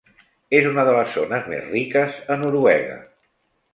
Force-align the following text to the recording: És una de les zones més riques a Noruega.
És 0.59 0.69
una 0.69 0.85
de 0.87 0.95
les 0.95 1.11
zones 1.17 1.49
més 1.53 1.67
riques 1.67 2.17
a 2.37 2.39
Noruega. 2.45 2.97